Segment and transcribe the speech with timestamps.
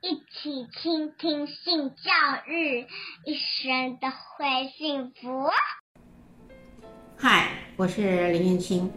[0.00, 2.12] 一起倾听性教
[2.46, 2.86] 育，
[3.26, 5.50] 一生都会幸福。
[7.16, 8.88] 嗨，我是林燕青，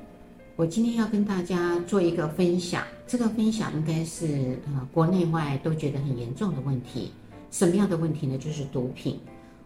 [0.56, 2.84] 我今天要跟大家做一个分享。
[3.08, 7.12] 这个分享应该是呃国内外都觉得很严重的问题。
[7.50, 8.38] 什么样的问题呢？
[8.38, 9.20] 就是毒品。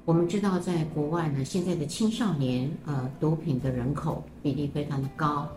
[0.06, 5.50] 我们知道，在国外呢，现在的青少年呃毒品的人口比例非常的高。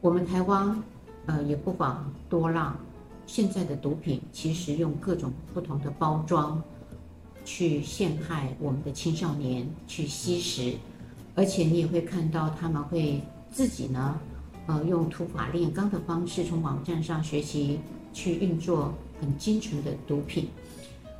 [0.00, 0.82] 我们台湾
[1.26, 2.76] 呃也不妨多让。
[3.26, 6.62] 现在的毒品其实用各种不同的包装
[7.44, 10.74] 去陷害我们的青少年去吸食，
[11.34, 14.20] 而且你也会看到他们会自己呢，
[14.66, 17.78] 呃，用土法炼钢的方式从网站上学习
[18.12, 20.48] 去运作很精纯的毒品。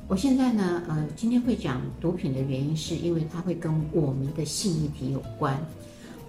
[0.07, 5.59] 我现在呢，呃，今天会讲毒品的原因，是因为它会跟我们的性议题有关。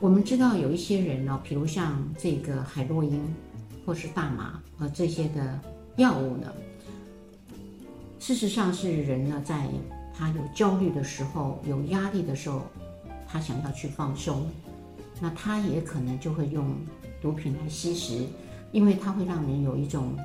[0.00, 3.20] 我们知道有一些人呢，比如像这个海洛因。
[3.86, 5.60] 或是大麻和这些的
[5.96, 6.52] 药物呢，
[8.18, 9.68] 事实上是人呢，在
[10.18, 12.62] 他有焦虑的时候、有压力的时候，
[13.28, 14.50] 他想要去放松，
[15.20, 16.74] 那他也可能就会用
[17.22, 18.26] 毒品来吸食，
[18.72, 20.16] 因为它会让人有一种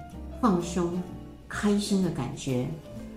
[0.42, 1.02] 放松、
[1.48, 2.68] 开心的感觉。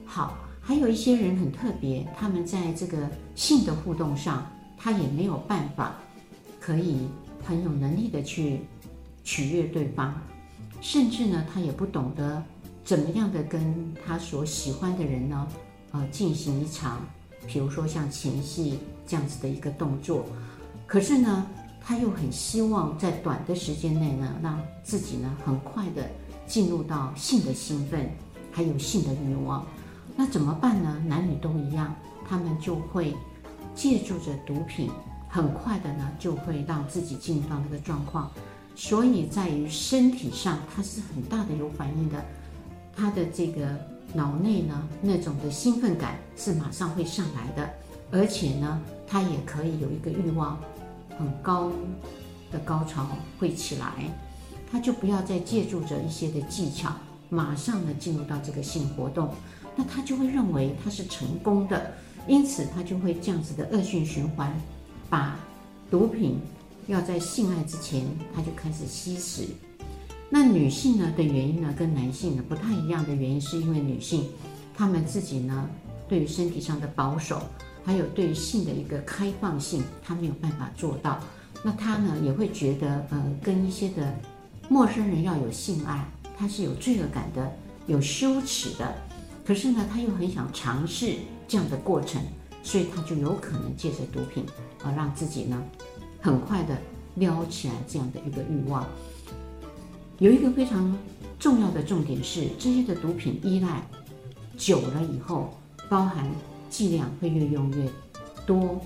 [0.05, 5.95] 好，还有一些人很特别，他们在这个性的互动上，他也没有办法
[6.61, 7.08] 可以
[7.42, 8.61] 很有能力的去
[9.25, 10.14] 取悦对方。
[10.85, 12.43] 甚至呢，他也不懂得
[12.85, 13.75] 怎么样的跟
[14.07, 15.49] 他所喜欢的人呢，
[15.93, 17.01] 呃，进行一场，
[17.47, 20.27] 比如说像前戏这样子的一个动作。
[20.87, 21.47] 可是呢，
[21.81, 26.07] 他又很希望在短的时间内呢，让自己呢很快的
[26.47, 28.07] 进入到性的兴奋，
[28.53, 29.65] 还有性的欲望。
[30.15, 31.03] 那怎么办呢？
[31.07, 31.97] 男女都一样，
[32.29, 33.17] 他们就会
[33.75, 34.91] 借助着毒品，
[35.31, 38.31] 很快的呢就会让自己进入到那个状况。
[38.77, 42.25] 所以在于身体上，它是很大的有反应的，
[42.97, 43.69] 他的这个
[44.12, 47.70] 脑内呢，那种的兴奋感是马上会上来的，
[48.11, 50.58] 而且呢，他也可以有一个欲望
[51.17, 51.70] 很高
[52.51, 53.07] 的高潮
[53.39, 53.92] 会起来，
[54.70, 56.92] 他就不要再借助着一些的技巧，
[57.30, 59.33] 马上呢进入到这个性活动，
[59.77, 61.92] 那他就会认为他是成功的，
[62.27, 64.52] 因此他就会这样子的恶性循环，
[65.08, 65.36] 把
[65.90, 66.40] 毒品。
[66.86, 69.46] 要在性爱之前，他就开始吸食。
[70.28, 74.28] 那女性呢的原因呢，跟男性呢不太一样的原因，是因为女性
[74.74, 75.68] 她们自己呢
[76.08, 77.40] 对于身体上的保守，
[77.84, 81.20] 还有对于性的一个开放性，她没有办法做到。
[81.62, 84.14] 那她呢也会觉得，呃，跟一些的
[84.68, 86.05] 陌生人要有性爱，
[86.36, 87.51] 她是有罪恶感的，
[87.86, 88.95] 有羞耻的。
[89.46, 91.14] 可是呢，她又很想尝试
[91.46, 92.20] 这样的过程，
[92.62, 94.45] 所以她就有可能借着毒品
[94.83, 95.62] 而让自己呢。
[96.24, 96.74] 很快的
[97.17, 98.86] 撩起来这样的一个欲望，
[100.18, 100.96] 有一个非常
[101.39, 103.83] 重要的重点是，这些的毒品依赖
[104.57, 105.52] 久了以后，
[105.86, 106.27] 包含
[106.70, 107.86] 剂量会越用越
[108.46, 108.80] 多，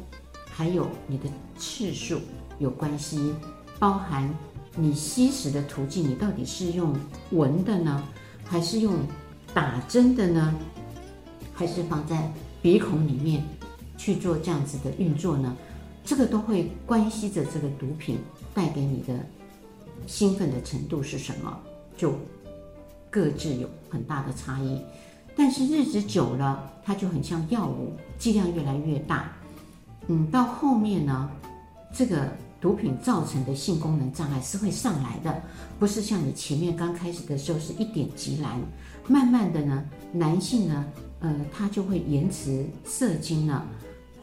[0.50, 2.18] 还有你的次数
[2.58, 3.32] 有关系，
[3.78, 4.28] 包含
[4.74, 6.92] 你吸食的途径，你到底是用
[7.30, 8.02] 闻的呢，
[8.44, 8.96] 还是用
[9.54, 10.52] 打针的呢，
[11.54, 13.44] 还是放在鼻孔里面
[13.96, 15.56] 去做这样子的运作呢？
[16.08, 18.18] 这个都会关系着这个毒品
[18.54, 19.14] 带给你的
[20.06, 21.60] 兴奋的程度是什么，
[21.98, 22.14] 就
[23.10, 24.80] 各自有很大的差异。
[25.36, 29.30] 但是日子久了，它就很像药物，剂量越来越大。
[30.06, 31.30] 嗯，到后面呢，
[31.92, 32.26] 这个
[32.58, 35.42] 毒品造成的性功能障碍是会上来的，
[35.78, 38.58] 不是像你前面刚开始的时候是一点即燃，
[39.06, 40.86] 慢慢的呢，男性呢，
[41.20, 43.66] 呃，他就会延迟射精了。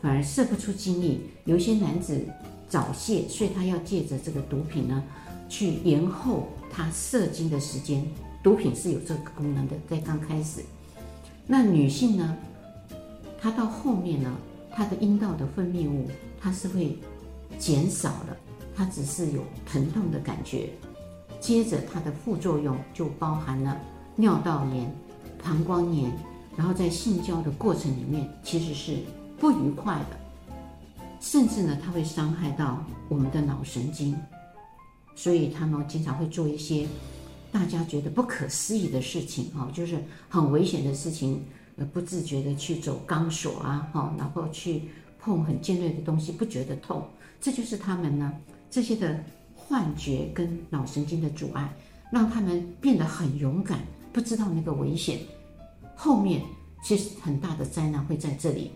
[0.06, 2.24] 反而射不出精液，有一些男子
[2.70, 5.04] 早泄，所以他要借着这个毒品呢，
[5.50, 8.06] 去延后他射精的时间。
[8.44, 10.62] 毒品是有这个功能的，在刚开始。
[11.48, 12.38] 那女性呢，
[13.42, 14.32] 她到后面呢，
[14.72, 16.08] 她的阴道的分泌物
[16.40, 17.00] 它是会
[17.58, 18.38] 减少了，
[18.76, 20.70] 它只是有疼痛的感觉。
[21.40, 23.76] 接着它的副作用就包含了
[24.16, 24.96] 尿道炎、
[25.44, 26.12] 膀胱炎，
[26.56, 28.98] 然后在性交的过程里面其实是。
[29.40, 30.18] 不愉快的，
[31.20, 34.16] 甚至呢，它会伤害到我们的脑神经，
[35.16, 36.88] 所以他们经常会做一些
[37.52, 39.98] 大家觉得不可思议的事情啊，就是
[40.30, 41.44] 很危险的事情，
[41.78, 44.84] 呃，不自觉的去走钢索啊，哈，然后去
[45.20, 47.06] 碰很尖锐的东西，不觉得痛，
[47.42, 48.34] 这就是他们呢
[48.70, 49.22] 这些的
[49.54, 51.74] 幻觉跟脑神经的阻碍，
[52.12, 53.80] 让他们变得很勇敢，
[54.14, 55.20] 不知道那个危险，
[55.96, 56.42] 后面
[56.84, 58.72] 其实很大的灾难会在这里。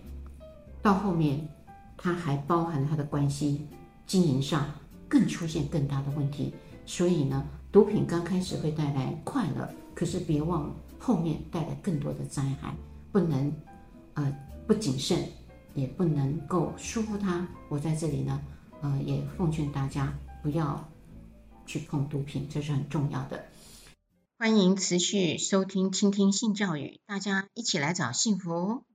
[0.81, 1.47] 到后面，
[1.97, 3.67] 它还包含它的关系
[4.05, 4.65] 经营上
[5.07, 6.53] 更出现更大的问题。
[6.85, 12.75] 所以呢，毒品刚开始会带来快乐，可是别忘了，后面带来更多的灾害，
[13.11, 13.53] 不能
[14.13, 14.35] 呃
[14.65, 15.27] 不谨慎，
[15.75, 17.47] 也不能够疏忽它。
[17.67, 18.41] 我在这里呢，
[18.81, 20.89] 呃，也奉劝大家不要
[21.65, 23.45] 去碰毒品，这是很重要的。
[24.39, 28.85] 欢迎持续收听、倾听性教育，大家一起来找幸福。